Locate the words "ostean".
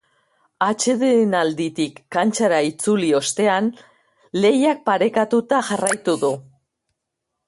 3.19-3.67